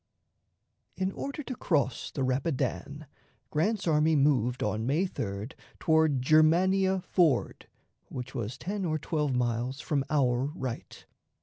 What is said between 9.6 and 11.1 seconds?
from our right.